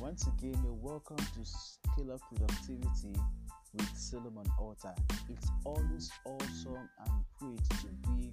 once 0.00 0.26
again, 0.26 0.58
you're 0.64 0.72
welcome 0.72 1.16
to 1.16 1.44
Scale 1.44 2.12
Up 2.12 2.20
Productivity 2.28 3.14
with 3.74 3.88
Solomon 3.96 4.46
Alta. 4.58 4.94
It's 5.28 5.48
always 5.64 6.10
awesome 6.24 6.88
and 7.06 7.24
great 7.38 7.64
to 7.80 7.86
be 8.08 8.32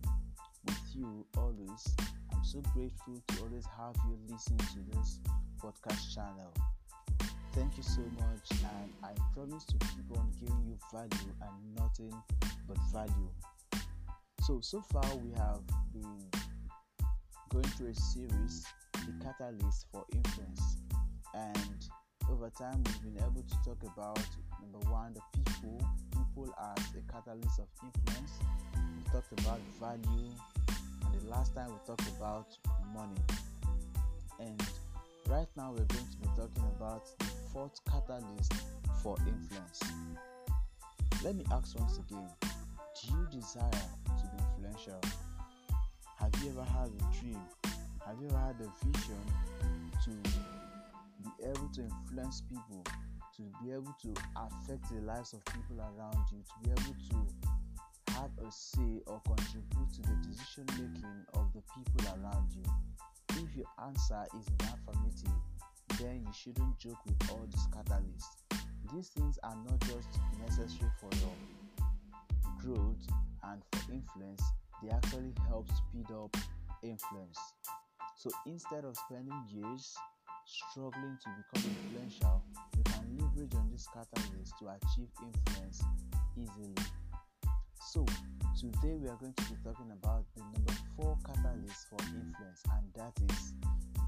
with 0.65 0.81
you 0.95 1.25
always. 1.37 1.95
I'm 2.33 2.43
so 2.43 2.61
grateful 2.73 3.21
to 3.27 3.41
always 3.43 3.65
have 3.77 3.95
you 4.07 4.17
listen 4.29 4.57
to 4.57 4.97
this 4.97 5.19
podcast 5.61 6.13
channel. 6.13 6.53
Thank 7.53 7.77
you 7.77 7.83
so 7.83 8.01
much, 8.19 8.51
and 8.51 8.91
I 9.03 9.11
promise 9.33 9.65
to 9.65 9.77
keep 9.79 10.17
on 10.17 10.31
giving 10.39 10.63
you 10.65 10.77
value 10.91 11.33
and 11.41 11.75
nothing 11.75 12.13
but 12.67 12.77
value. 12.93 13.29
So, 14.41 14.59
so 14.61 14.81
far, 14.81 15.15
we 15.17 15.31
have 15.37 15.61
been 15.93 16.19
going 17.49 17.65
through 17.65 17.89
a 17.89 17.95
series, 17.95 18.65
The 18.93 19.13
Catalyst 19.23 19.87
for 19.91 20.05
Influence, 20.13 20.77
and 21.37 21.87
over 22.31 22.49
time, 22.49 22.83
we've 22.85 23.13
been 23.13 23.23
able 23.23 23.43
to 23.43 23.55
talk 23.63 23.81
about 23.95 24.19
number 24.61 24.89
one, 24.89 25.13
the 25.13 25.21
people, 25.33 25.81
people 26.11 26.53
as 26.75 26.83
a 26.95 27.11
catalyst 27.11 27.59
of 27.59 27.67
influence. 27.83 28.33
We 28.75 29.11
talked 29.11 29.31
about 29.39 29.59
value, 29.79 30.31
and 31.05 31.21
the 31.21 31.29
last 31.29 31.55
time 31.55 31.67
we 31.69 31.77
talked 31.85 32.07
about 32.17 32.47
money. 32.93 33.21
And 34.39 34.61
right 35.29 35.47
now, 35.55 35.71
we're 35.71 35.85
going 35.85 36.07
to 36.11 36.17
be 36.17 36.27
talking 36.35 36.69
about 36.75 37.05
the 37.19 37.25
fourth 37.53 37.79
catalyst 37.89 38.53
for 39.01 39.15
influence. 39.19 39.81
Let 41.23 41.35
me 41.35 41.45
ask 41.51 41.77
once 41.79 41.97
again 41.97 42.29
do 43.01 43.13
you 43.13 43.27
desire 43.31 43.69
to 43.71 44.23
be 44.23 44.43
influential? 44.43 45.01
Have 46.19 46.31
you 46.43 46.49
ever 46.49 46.63
had 46.63 46.87
a 46.87 47.19
dream? 47.19 47.39
Have 48.05 48.15
you 48.19 48.27
ever 48.27 48.37
had 48.37 48.55
a 48.55 48.85
vision 48.85 49.21
to 50.03 50.56
be 51.23 51.45
able 51.45 51.69
to 51.73 51.81
influence 51.81 52.43
people, 52.49 52.83
to 53.35 53.43
be 53.63 53.71
able 53.71 53.95
to 54.01 54.13
affect 54.35 54.89
the 54.91 55.01
lives 55.01 55.33
of 55.33 55.43
people 55.45 55.79
around 55.79 56.17
you, 56.31 56.43
to 56.43 56.55
be 56.63 56.69
able 56.71 56.95
to 57.09 58.13
have 58.13 58.31
a 58.45 58.51
say 58.51 59.01
or 59.05 59.21
contribute 59.25 59.93
to 59.93 60.01
the 60.01 60.15
decision 60.27 60.65
making 60.73 61.25
of 61.33 61.51
the 61.53 61.61
people 61.75 62.13
around 62.17 62.47
you? 62.53 62.63
If 63.29 63.55
your 63.55 63.67
answer 63.85 64.25
is 64.39 64.47
affirmative, 64.59 65.37
then 65.99 66.23
you 66.25 66.33
shouldn't 66.33 66.79
joke 66.79 66.97
with 67.05 67.31
all 67.31 67.45
these 67.49 67.67
catalysts. 67.67 68.41
These 68.93 69.09
things 69.09 69.37
are 69.43 69.55
not 69.65 69.79
just 69.81 70.07
necessary 70.39 70.91
for 70.99 71.09
your 71.17 71.35
growth 72.59 73.07
and 73.43 73.61
for 73.71 73.93
influence, 73.93 74.41
they 74.81 74.89
actually 74.89 75.33
help 75.47 75.67
speed 75.69 76.07
up 76.11 76.35
influence. 76.83 77.39
So 78.15 78.29
instead 78.45 78.85
of 78.85 78.95
spending 78.97 79.43
years 79.49 79.95
struggling 80.47 81.17
to 81.23 81.29
become 81.35 81.69
influential, 81.69 82.41
you 82.77 82.83
can 82.83 83.03
leverage 83.19 83.53
on 83.55 83.69
this 83.69 83.87
catalyst 83.93 84.53
to 84.59 84.67
achieve 84.71 85.11
influence 85.19 85.83
easily. 86.39 86.75
So 87.91 88.05
today 88.57 88.95
we 88.95 89.07
are 89.09 89.17
going 89.19 89.33
to 89.33 89.43
be 89.43 89.55
talking 89.63 89.91
about 89.91 90.23
the 90.35 90.41
number 90.43 90.73
four 90.95 91.17
catalyst 91.27 91.87
for 91.89 91.99
influence, 91.99 92.63
and 92.71 92.85
that 92.95 93.13
is 93.29 93.53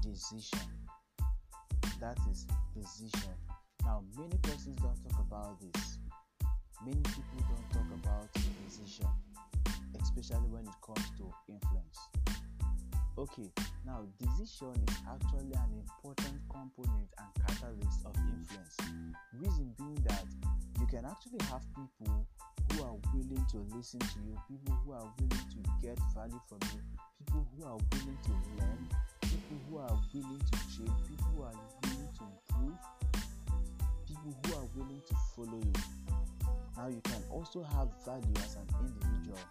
decision. 0.02 0.68
That 2.00 2.16
is 2.30 2.46
decision. 2.74 3.36
Now, 3.84 4.02
many 4.16 4.36
persons 4.42 4.76
don't 4.80 4.96
talk 5.04 5.20
about 5.20 5.60
this. 5.60 5.98
Many 6.84 7.02
people 7.02 7.44
don't 7.48 7.70
talk 7.70 7.90
about 8.02 8.28
decision, 8.64 9.08
especially 10.00 10.48
when 10.48 10.64
it 10.64 10.78
comes 10.80 11.04
to 11.18 11.28
influence. 11.48 11.98
Okay, 13.18 13.50
now 13.90 14.06
decision 14.22 14.70
is 14.86 14.96
actually 15.10 15.50
an 15.50 15.70
important 15.74 16.38
component 16.46 17.10
and 17.18 17.30
catalyst 17.42 18.06
of 18.06 18.14
influence. 18.30 18.78
Reason 19.34 19.74
being 19.78 19.98
that 20.06 20.22
you 20.78 20.86
can 20.86 21.04
actually 21.04 21.42
have 21.50 21.62
people 21.74 22.26
who 22.70 22.84
are 22.86 22.94
willing 23.10 23.44
to 23.50 23.58
listen 23.74 23.98
to 23.98 24.18
you, 24.22 24.38
people 24.46 24.78
who 24.86 24.92
are 24.92 25.10
willing 25.18 25.46
to 25.50 25.58
get 25.82 25.98
value 26.14 26.40
from 26.46 26.62
you, 26.70 26.80
people 27.18 27.42
who 27.50 27.66
are 27.66 27.78
willing 27.90 28.18
to 28.22 28.32
learn, 28.62 28.80
people 29.22 29.58
who 29.66 29.78
are 29.78 29.98
willing 30.14 30.38
to 30.38 30.56
change, 30.70 30.98
people 31.10 31.30
who 31.34 31.42
are 31.42 31.58
willing 31.82 32.10
to 32.14 32.24
improve, 32.30 32.78
people 34.06 34.32
who 34.38 34.50
are 34.54 34.68
willing 34.78 35.02
to 35.02 35.14
follow 35.34 35.58
you. 35.58 35.82
Now 36.76 36.86
you 36.86 37.00
can 37.02 37.22
also 37.28 37.64
have 37.64 37.88
value 38.06 38.38
as 38.38 38.54
an 38.54 38.66
individual, 38.86 39.42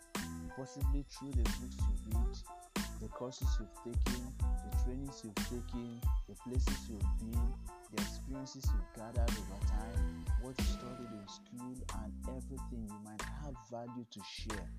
possibly 0.56 1.04
through 1.12 1.32
the 1.32 1.44
books 1.44 1.76
you 1.84 2.16
read, 2.16 2.59
the 3.02 3.08
courses 3.08 3.48
you've 3.60 3.96
taken, 3.96 4.22
the 4.40 4.84
trainings 4.84 5.22
you've 5.24 5.36
taken, 5.36 6.02
the 6.28 6.36
places 6.48 6.90
you've 6.90 7.20
been, 7.20 7.54
the 7.96 8.02
experiences 8.02 8.66
you've 8.66 8.94
gathered 8.96 9.30
over 9.30 9.60
time, 9.68 10.26
what 10.42 10.54
you 10.60 10.66
studied 10.66 11.12
in 11.12 11.28
school, 11.28 11.76
and 12.04 12.14
everything. 12.28 12.88
You 12.88 13.00
might 13.06 13.22
have 13.44 13.56
value 13.72 14.06
to 14.12 14.20
share. 14.28 14.70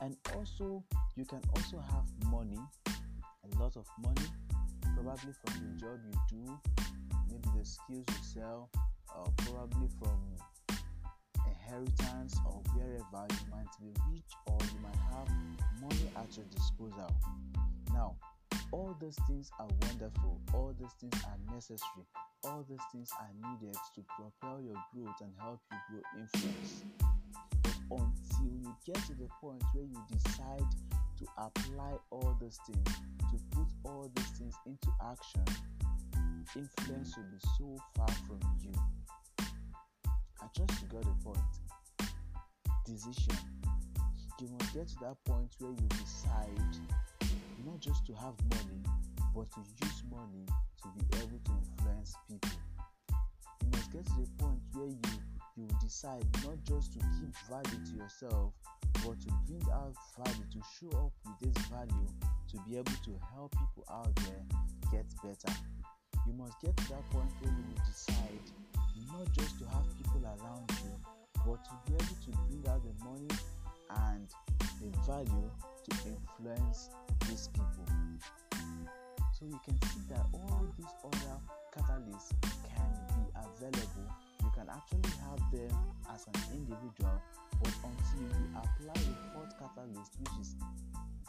And 0.00 0.16
also, 0.34 0.82
you 1.16 1.24
can 1.24 1.40
also 1.54 1.78
have 1.78 2.30
money, 2.30 2.58
a 2.88 3.62
lot 3.62 3.76
of 3.76 3.86
money, 4.02 4.28
probably 4.96 5.32
from 5.44 5.54
the 5.60 5.80
job 5.80 5.98
you 6.10 6.18
do, 6.30 6.58
maybe 7.30 7.48
the 7.58 7.64
skills 7.64 8.04
you 8.08 8.24
sell, 8.40 8.70
or 9.16 9.26
probably 9.36 9.88
from 10.00 10.18
inheritance 11.64 12.36
or 12.46 12.60
wherever 12.74 13.26
you 13.30 13.46
might 13.50 13.68
be 13.80 13.88
rich 14.10 14.32
or 14.46 14.58
you 14.60 14.78
might 14.82 14.96
have 15.10 15.28
money 15.80 16.10
at 16.16 16.36
your 16.36 16.46
disposal. 16.46 17.10
Now, 17.92 18.16
all 18.72 18.96
those 19.00 19.16
things 19.28 19.50
are 19.60 19.68
wonderful, 19.82 20.40
all 20.52 20.74
those 20.78 20.92
things 21.00 21.22
are 21.24 21.54
necessary, 21.54 22.06
all 22.44 22.64
those 22.68 22.84
things 22.92 23.10
are 23.20 23.30
needed 23.50 23.76
to 23.94 24.04
propel 24.16 24.60
your 24.62 24.76
growth 24.92 25.20
and 25.20 25.32
help 25.40 25.60
you 25.70 25.78
grow 25.90 26.20
influence. 26.20 26.84
But 27.62 27.76
until 27.90 28.52
you 28.62 28.74
get 28.86 28.96
to 29.06 29.14
the 29.14 29.28
point 29.40 29.62
where 29.72 29.84
you 29.84 29.98
decide 30.10 30.64
to 31.18 31.26
apply 31.38 31.92
all 32.10 32.36
those 32.40 32.58
things, 32.66 32.96
to 33.30 33.38
put 33.56 33.68
all 33.84 34.10
those 34.14 34.26
things 34.38 34.54
into 34.66 34.88
action, 35.10 35.44
influence 36.56 37.16
will 37.16 37.24
be 37.24 37.38
so 37.58 37.76
far 37.96 38.08
from 38.26 38.40
you. 38.60 38.72
I 40.44 40.46
trust 40.54 40.82
you 40.82 40.88
got 40.88 41.02
the 41.02 41.24
point. 41.24 41.33
Decision. 42.94 43.34
You 44.38 44.48
must 44.54 44.72
get 44.72 44.86
to 44.86 44.94
that 45.00 45.16
point 45.24 45.50
where 45.58 45.72
you 45.72 45.88
decide 45.98 46.78
not 47.66 47.80
just 47.80 48.06
to 48.06 48.12
have 48.14 48.34
money, 48.54 48.86
but 49.34 49.50
to 49.50 49.60
use 49.82 50.04
money 50.08 50.46
to 50.46 50.86
be 50.94 51.02
able 51.18 51.40
to 51.42 51.52
influence 51.58 52.14
people. 52.30 52.54
You 53.10 53.68
must 53.72 53.90
get 53.90 54.06
to 54.06 54.12
the 54.14 54.30
point 54.38 54.60
where 54.74 54.86
you 54.86 55.10
you 55.56 55.66
decide 55.82 56.22
not 56.44 56.62
just 56.62 56.92
to 56.92 57.00
keep 57.18 57.34
value 57.50 57.82
to 57.84 57.96
yourself, 57.98 58.52
but 59.02 59.20
to 59.22 59.30
bring 59.48 59.66
out 59.72 59.96
value, 60.14 60.46
to 60.54 60.60
show 60.78 60.96
up 60.96 61.12
with 61.26 61.52
this 61.52 61.64
value 61.66 62.06
to 62.46 62.56
be 62.62 62.76
able 62.78 62.94
to 63.04 63.18
help 63.34 63.50
people 63.58 63.84
out 63.90 64.14
there 64.22 64.44
get 64.92 65.06
better. 65.18 65.58
You 66.28 66.34
must 66.34 66.60
get 66.62 66.76
to 66.76 66.88
that 66.90 67.10
point 67.10 67.32
where 67.42 67.50
you 67.50 67.74
decide 67.90 68.46
not 69.10 69.26
just 69.36 69.58
to 69.58 69.64
have 69.66 69.82
people 69.98 70.22
around 70.22 70.70
you, 70.78 70.94
but 71.46 71.64
to 71.64 71.70
be 71.86 71.94
able 71.94 72.16
to 72.24 72.30
bring 72.48 72.64
out 72.72 72.82
the 72.82 73.04
money 73.04 73.28
and 74.08 74.28
the 74.80 74.88
value 75.06 75.50
to 75.84 75.96
influence 76.08 76.90
these 77.28 77.48
people. 77.48 77.86
So 79.32 79.46
you 79.46 79.60
can 79.64 79.76
see 79.88 80.00
that 80.10 80.24
all 80.32 80.66
these 80.78 80.94
other 81.04 81.36
catalysts 81.76 82.32
can 82.64 82.90
be 83.12 83.24
available. 83.34 84.08
You 84.42 84.50
can 84.54 84.68
actually 84.70 85.10
have 85.20 85.42
them 85.52 85.76
as 86.12 86.26
an 86.26 86.40
individual, 86.54 87.20
but 87.62 87.74
until 87.84 88.22
you 88.22 88.46
apply 88.56 88.94
the 88.94 89.16
fourth 89.34 89.52
catalyst, 89.58 90.12
which 90.20 90.40
is 90.40 90.56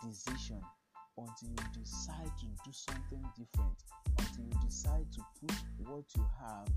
decision, 0.04 0.62
until 1.18 1.50
you 1.50 1.82
decide 1.82 2.32
to 2.40 2.46
do 2.64 2.72
something 2.72 3.24
different, 3.36 3.84
until 4.38 4.52
you 4.52 4.68
decide 4.68 5.06
to 5.14 5.22
put 5.42 5.56
what 5.88 6.04
you 6.16 6.26
have 6.40 6.68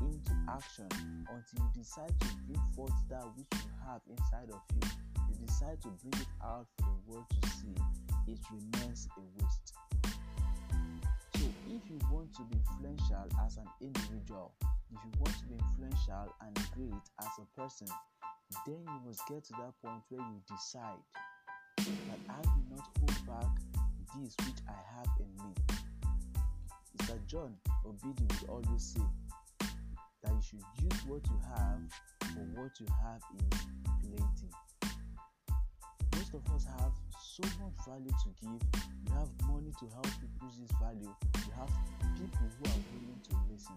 into 0.00 0.32
action, 0.48 0.88
until 0.90 1.64
you 1.64 1.70
decide 1.74 2.12
to 2.20 2.26
bring 2.46 2.60
forth 2.74 2.92
that 3.08 3.24
which 3.36 3.46
you 3.54 3.70
have 3.86 4.00
inside 4.08 4.50
of 4.52 4.60
you, 4.74 4.88
you 5.28 5.46
decide 5.46 5.80
to 5.80 5.88
bring 6.02 6.20
it 6.20 6.28
out 6.44 6.66
for 6.78 6.84
the 6.84 7.12
world 7.12 7.24
to 7.30 7.48
see, 7.48 7.74
it 8.28 8.38
remains 8.50 9.08
a 9.16 9.42
waste. 9.42 9.74
So, 11.36 11.44
if 11.68 11.82
you 11.88 11.98
want 12.12 12.34
to 12.34 12.42
be 12.44 12.56
influential 12.56 13.26
as 13.44 13.56
an 13.56 13.68
individual, 13.80 14.52
if 14.92 15.00
you 15.04 15.12
want 15.20 15.36
to 15.38 15.46
be 15.46 15.54
influential 15.54 16.34
and 16.44 16.54
great 16.74 17.04
as 17.20 17.32
a 17.40 17.60
person, 17.60 17.88
then 18.66 18.80
you 18.84 19.00
must 19.06 19.22
get 19.28 19.44
to 19.44 19.52
that 19.52 19.72
point 19.82 20.02
where 20.08 20.20
you 20.20 20.40
decide 20.48 21.00
that 21.78 22.20
I 22.28 22.40
will 22.44 22.76
not 22.76 22.86
hold 23.00 23.26
back 23.26 23.52
this 24.16 24.34
which 24.46 24.60
I 24.68 24.96
have 24.96 25.08
in 25.18 25.44
me. 25.44 25.75
Mr. 26.96 27.18
John 27.26 27.54
Obidi 27.84 28.22
would 28.22 28.48
always 28.48 28.94
say 28.94 29.02
that 30.22 30.32
you 30.32 30.40
should 30.40 30.64
use 30.80 31.00
what 31.06 31.20
you 31.26 31.38
have 31.54 31.80
for 32.32 32.44
what 32.56 32.72
you 32.80 32.86
have 33.04 33.20
is 33.36 33.60
plenty. 34.00 34.48
Most 36.16 36.34
of 36.34 36.54
us 36.54 36.64
have 36.80 36.92
so 37.20 37.42
much 37.60 37.76
value 37.86 38.08
to 38.24 38.30
give, 38.40 38.62
you 38.72 39.12
have 39.12 39.28
money 39.44 39.72
to 39.78 39.86
help 39.92 40.08
you 40.22 40.28
push 40.40 40.56
this 40.56 40.72
value, 40.80 41.12
you 41.36 41.52
have 41.52 41.68
people 42.16 42.48
who 42.48 42.64
are 42.64 42.80
willing 42.96 43.20
to 43.28 43.36
listen. 43.52 43.76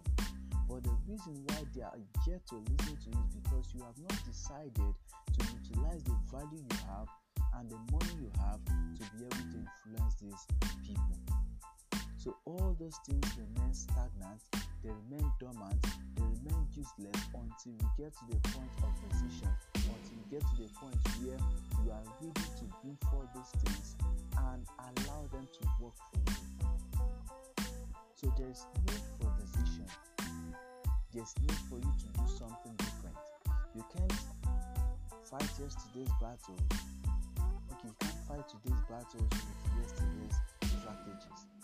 But 0.69 0.83
the 0.83 0.95
reason 1.07 1.43
why 1.47 1.63
they 1.75 1.81
are 1.81 1.99
yet 2.25 2.45
to 2.47 2.55
listen 2.55 2.95
to 3.03 3.09
you 3.09 3.19
is 3.27 3.35
because 3.35 3.67
you 3.75 3.81
have 3.83 3.97
not 3.99 4.15
decided 4.23 4.73
to 4.79 5.41
utilize 5.59 6.03
the 6.03 6.15
value 6.31 6.63
you 6.63 6.77
have 6.87 7.07
and 7.59 7.69
the 7.69 7.79
money 7.91 8.15
you 8.21 8.31
have 8.39 8.63
to 8.63 9.03
be 9.11 9.25
able 9.27 9.45
to 9.51 9.59
influence 9.59 10.15
these 10.21 10.43
people. 10.87 11.38
So 12.19 12.35
all 12.43 12.75
those 12.77 12.99
things 13.07 13.23
remain 13.39 13.73
stagnant, 13.73 14.43
they 14.83 14.91
remain 14.91 15.31
dormant, 15.39 15.79
they 16.17 16.23
remain 16.23 16.67
useless 16.75 17.15
until 17.31 17.71
you 17.71 17.87
get 17.95 18.11
to 18.11 18.25
the 18.27 18.35
point 18.51 18.75
of 18.83 18.91
decision, 19.07 19.47
until 19.71 20.19
you 20.19 20.27
get 20.27 20.41
to 20.43 20.55
the 20.59 20.67
point 20.75 20.99
where 21.23 21.39
you 21.79 21.91
are 21.95 22.03
ready 22.19 22.43
to 22.59 22.63
bring 22.83 22.97
forth 23.07 23.31
those 23.33 23.55
things 23.63 23.95
and 24.51 24.67
allow 24.83 25.31
them 25.31 25.47
to 25.47 25.63
work 25.79 25.95
for 25.95 26.19
you. 26.19 26.35
So 28.15 28.33
there 28.37 28.51
is 28.51 28.67
need 28.83 28.99
for 29.15 29.31
decision. 29.39 29.87
There's 31.13 31.33
need 31.39 31.59
for 31.71 31.79
you 31.79 31.93
to 32.03 32.07
do 32.19 32.25
something 32.35 32.75
different. 32.83 33.15
You 33.73 33.85
can't 33.95 34.19
fight 35.23 35.47
yesterday's 35.55 36.11
battles. 36.19 36.67
Okay, 37.71 37.87
you 37.87 37.95
can't 37.95 38.19
fight 38.27 38.43
today's 38.51 38.83
battles 38.91 39.23
with 39.31 39.71
yesterday's 39.79 40.35
strategies. 40.67 41.58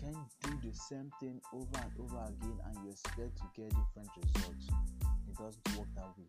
Can't 0.00 0.16
do 0.40 0.56
the 0.64 0.74
same 0.74 1.12
thing 1.20 1.38
over 1.52 1.76
and 1.76 1.92
over 2.00 2.24
again 2.24 2.56
and 2.64 2.76
you 2.82 2.90
expect 2.90 3.36
to 3.36 3.44
get 3.52 3.68
different 3.68 4.08
results. 4.16 4.72
It 5.28 5.36
doesn't 5.36 5.76
work 5.76 5.92
that 5.94 6.08
way. 6.16 6.24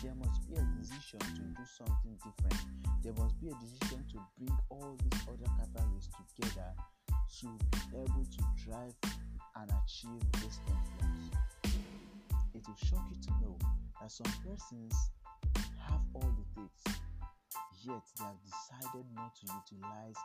There 0.00 0.14
must 0.14 0.46
be 0.46 0.54
a 0.54 0.62
decision 0.78 1.18
to 1.18 1.42
do 1.58 1.64
something 1.74 2.14
different. 2.22 2.54
There 3.02 3.12
must 3.18 3.34
be 3.40 3.50
a 3.50 3.56
decision 3.58 4.06
to 4.14 4.22
bring 4.38 4.56
all 4.70 4.96
these 5.02 5.20
other 5.26 5.50
catalysts 5.58 6.14
together 6.38 6.70
to 7.40 7.46
be 7.90 7.98
able 7.98 8.26
to 8.30 8.42
drive 8.62 8.94
and 9.58 9.70
achieve 9.74 10.22
this 10.38 10.62
influence. 10.62 11.34
It 12.54 12.62
will 12.62 12.78
shock 12.78 13.02
you 13.10 13.18
to 13.26 13.30
know 13.42 13.58
that 14.00 14.12
some 14.12 14.30
persons 14.46 14.94
have 15.82 16.00
all 16.14 16.30
it 16.30 16.46
things, 16.54 16.94
yet 17.82 18.06
they 18.18 18.24
have 18.24 18.38
decided 18.46 19.06
not 19.16 19.34
to 19.34 19.50
utilize 19.50 20.16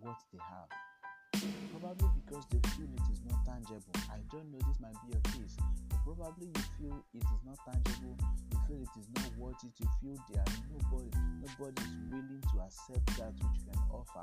what 0.00 0.20
they 0.32 0.38
have. 0.38 0.68
Probably 1.90 2.22
because 2.22 2.46
they 2.54 2.62
feel 2.70 2.86
it 2.86 3.10
is 3.10 3.18
not 3.26 3.42
tangible. 3.42 3.82
I 4.14 4.22
don't 4.30 4.46
know, 4.54 4.62
this 4.62 4.78
might 4.78 4.94
be 5.02 5.10
your 5.10 5.24
case. 5.34 5.58
But 6.06 6.14
probably 6.14 6.46
you 6.46 6.62
feel 6.78 7.02
it 7.10 7.26
is 7.26 7.42
not 7.42 7.58
tangible, 7.66 8.14
you 8.14 8.58
feel 8.70 8.78
it 8.78 8.94
is 8.94 9.08
not 9.18 9.26
worth 9.34 9.58
it, 9.66 9.74
you 9.74 9.90
feel 9.98 10.14
there 10.30 10.38
are 10.38 10.54
nobody 10.70 11.10
nobody 11.42 11.82
is 11.82 11.98
willing 12.14 12.42
to 12.46 12.56
accept 12.62 13.02
that 13.18 13.34
which 13.42 13.58
you 13.58 13.74
can 13.74 13.82
offer. 13.90 14.22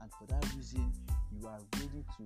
And 0.00 0.08
for 0.16 0.24
that 0.32 0.40
reason, 0.56 0.88
you 1.36 1.46
are 1.46 1.60
ready 1.76 2.00
to 2.16 2.24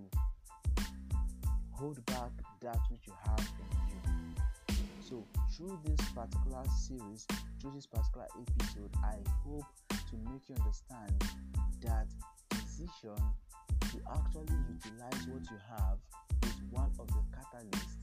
hold 1.73 1.99
back 2.07 2.31
that 2.63 2.79
which 2.93 3.11
you 3.11 3.15
have 3.27 3.43
in 3.43 3.67
you. 3.91 4.79
So, 5.03 5.27
through 5.51 5.83
this 5.83 5.99
particular 6.15 6.63
series, 6.79 7.27
through 7.61 7.73
this 7.75 7.87
particular 7.87 8.29
episode, 8.39 8.95
I 9.03 9.19
hope 9.43 9.67
to 9.91 10.15
make 10.31 10.47
you 10.47 10.55
understand 10.63 11.27
that 11.83 12.07
decision 12.51 13.19
to 13.89 13.97
actually 14.13 14.53
utilize 14.69 15.25
what 15.33 15.45
you 15.49 15.57
have 15.65 15.97
is 16.45 16.61
one 16.69 16.93
of 17.01 17.09
the 17.09 17.23
catalysts 17.33 17.97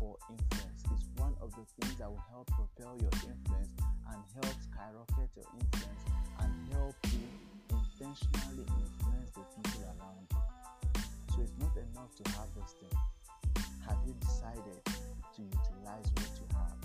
for 0.00 0.16
influence. 0.32 0.80
It's 0.96 1.04
one 1.20 1.36
of 1.44 1.52
the 1.52 1.64
things 1.76 1.92
that 2.00 2.08
will 2.08 2.24
help 2.32 2.48
propel 2.56 2.96
your 2.96 3.12
influence 3.20 3.76
and 4.08 4.20
help 4.40 4.56
skyrocket 4.64 5.28
your 5.36 5.48
influence 5.60 6.02
and 6.40 6.50
help 6.72 6.96
you 7.12 7.20
intentionally 7.68 8.64
influence 8.64 9.30
the 9.36 9.44
people 9.52 9.84
around 9.92 10.24
you. 10.24 10.40
So 11.36 11.44
it's 11.44 11.52
not 11.60 11.76
enough 11.76 12.16
to 12.16 12.24
have 12.32 12.48
this 12.56 12.72
thing. 12.80 12.96
Have 13.84 14.00
you 14.08 14.16
decided 14.24 14.80
to 14.88 15.40
utilize 15.44 16.08
what 16.16 16.32
you 16.32 16.48
have? 16.56 16.80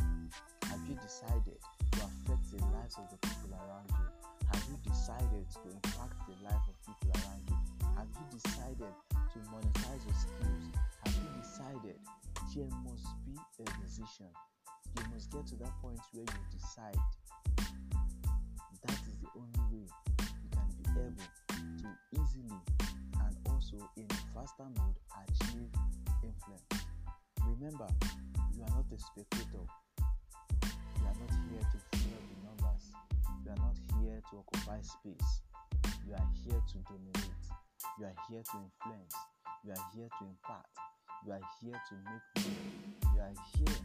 Have 0.68 0.84
you 0.92 0.96
decided 1.00 1.56
to 1.56 1.98
affect 2.04 2.44
the 2.52 2.60
lives 2.76 3.00
of 3.00 3.08
the 3.16 3.20
people 3.24 3.56
around 3.56 3.88
you? 3.96 4.08
Have 4.52 4.64
you 4.68 4.76
decided 4.84 5.48
to 5.56 5.68
impact 5.72 6.20
the 6.28 6.36
life 6.44 6.66
of 6.68 6.76
people 6.84 7.16
around 7.16 7.48
you? 7.48 7.61
Have 8.02 8.10
you 8.18 8.40
decided 8.40 8.94
to 9.14 9.40
monetize 9.54 10.02
your 10.10 10.18
skills? 10.18 10.74
Have 11.06 11.14
you 11.14 11.30
decided? 11.38 12.00
There 12.50 12.66
must 12.82 13.06
be 13.30 13.38
a 13.62 13.66
decision. 13.78 14.26
You 14.98 15.04
must 15.14 15.30
get 15.30 15.46
to 15.46 15.56
that 15.58 15.70
point 15.84 16.00
where 16.12 16.26
you 16.26 16.42
decide. 16.50 16.98
That 18.82 18.98
is 19.06 19.22
the 19.22 19.30
only 19.38 19.62
way 19.70 19.86
you 19.86 20.50
can 20.50 20.66
be 20.82 20.90
able 20.98 21.14
to 21.14 21.90
easily 22.18 22.58
and 23.22 23.38
also 23.46 23.78
in 23.96 24.08
faster 24.34 24.66
mode 24.66 24.98
achieve 25.22 25.70
influence. 26.26 26.90
Remember, 27.46 27.86
you 28.58 28.64
are 28.64 28.82
not 28.82 28.90
a 28.90 28.98
spectator. 28.98 29.62
You 29.62 31.06
are 31.06 31.18
not 31.22 31.30
here 31.54 31.66
to 31.70 31.98
fill 32.02 32.18
the 32.18 32.38
numbers. 32.50 32.98
You 33.46 33.52
are 33.52 33.62
not 33.62 33.78
here 34.02 34.22
to 34.32 34.38
occupy 34.42 34.82
space. 34.82 35.42
You 36.08 36.14
are 36.14 36.30
here 36.44 36.62
to 36.62 36.78
dominate. 36.88 37.46
You 38.00 38.06
are 38.06 38.18
here 38.30 38.44
to 38.44 38.58
influence. 38.58 39.16
You 39.64 39.72
are 39.72 39.86
here 39.94 40.10
to 40.10 40.26
impact. 40.26 40.74
You 41.26 41.34
are 41.34 41.46
here 41.62 41.80
to 41.90 41.96
make 42.06 42.26
money. 42.38 42.82
You 43.14 43.22
are 43.22 43.36
here 43.58 43.80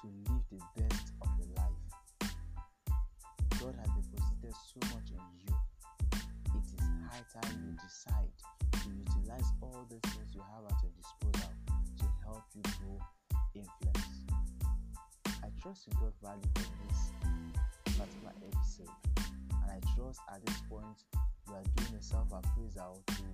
to 0.00 0.06
live 0.28 0.44
the 0.50 0.60
best 0.80 1.12
of 1.22 1.28
your 1.38 1.50
life. 1.56 1.84
God 3.60 3.74
has 3.80 3.90
deposited 3.96 4.54
so 4.54 4.80
much 4.94 5.08
in 5.12 5.20
you. 5.44 5.54
It 6.12 6.66
is 6.72 6.84
high 7.08 7.24
time 7.32 7.56
you 7.64 7.72
decide 7.80 8.32
to 8.72 8.88
utilize 8.90 9.50
all 9.62 9.86
the 9.88 10.00
things 10.08 10.34
you 10.34 10.42
have 10.42 10.64
at 10.68 10.76
your 10.82 10.92
disposal 10.96 11.52
to 11.98 12.04
help 12.24 12.44
you 12.54 12.62
grow 12.80 12.98
influence. 13.54 14.24
I 15.42 15.48
trust 15.60 15.86
you 15.86 15.92
got 16.00 16.12
value 16.22 16.50
from 16.54 16.72
this 16.88 17.00
particular 17.84 18.34
episode, 18.44 19.13
I 19.74 19.80
trust 19.98 20.20
at 20.32 20.38
this 20.46 20.62
point 20.70 21.02
you 21.48 21.54
are 21.54 21.66
doing 21.74 21.98
a 21.98 22.02
self 22.02 22.30
appraisal 22.30 23.02
to 23.08 23.26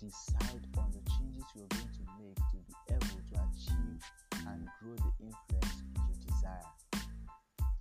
decide 0.00 0.64
on 0.78 0.88
the 0.88 1.04
changes 1.04 1.44
you're 1.52 1.68
going 1.68 1.92
to 1.92 2.04
make 2.16 2.36
to 2.48 2.56
be 2.64 2.72
able 2.88 3.20
to 3.20 3.34
achieve 3.44 4.00
and 4.48 4.64
grow 4.80 4.96
the 4.96 5.12
influence 5.20 5.76
you 6.08 6.16
desire. 6.24 6.72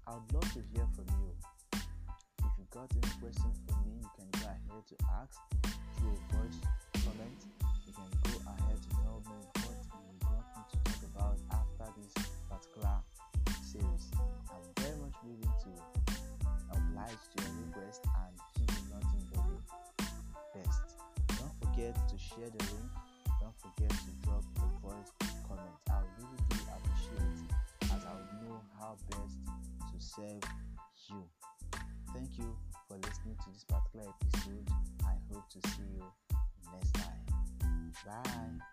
I 0.08 0.12
would 0.12 0.28
love 0.34 0.44
to 0.44 0.62
hear 0.76 0.84
from 0.92 1.08
you. 1.08 1.32
If 1.72 2.52
you 2.60 2.68
got 2.70 2.92
any 2.92 3.14
questions 3.16 3.64
for 3.64 3.80
me, 3.88 3.96
you 4.04 4.12
can 4.20 4.28
go 4.28 4.44
ahead 4.44 4.84
to 4.92 4.96
ask 5.16 5.40
through 5.96 6.20
a 6.20 6.36
voice 6.36 6.60
comment. 7.00 7.40
You 7.88 7.94
can 7.96 8.12
go 8.28 8.36
ahead 8.44 8.80
forget 21.96 22.10
to 22.10 22.18
share 22.18 22.50
the 22.50 22.64
link. 22.74 22.92
Don't 23.40 23.56
forget 23.60 23.90
to 23.90 24.12
drop 24.24 24.44
a 24.58 24.88
voice 24.88 25.12
comment. 25.48 25.76
I 25.90 26.02
really 26.18 26.40
do 26.50 26.58
appreciate 26.76 27.40
it 27.40 27.94
as 27.96 28.06
I 28.06 28.14
would 28.14 28.48
know 28.48 28.62
how 28.80 28.98
best 29.10 29.38
to 29.92 29.98
serve 30.00 30.44
you. 31.10 31.24
Thank 32.14 32.38
you 32.38 32.56
for 32.88 32.98
listening 32.98 33.36
to 33.44 33.50
this 33.52 33.64
particular 33.64 34.14
episode. 34.22 34.70
I 35.04 35.16
hope 35.32 35.50
to 35.50 35.70
see 35.70 35.84
you 35.96 36.04
next 36.74 36.94
time. 36.94 37.94
Bye. 38.06 38.66